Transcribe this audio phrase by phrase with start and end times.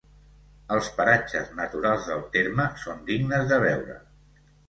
[0.75, 4.01] Els paratges naturals del terme són dignes de veure.